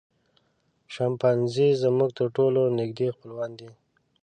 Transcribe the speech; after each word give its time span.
شامپانزي 0.93 1.67
زموږ 1.83 2.09
تر 2.17 2.27
ټولو 2.35 2.61
نږدې 2.79 3.07
خپلوان 3.15 3.51
دي. 3.59 3.69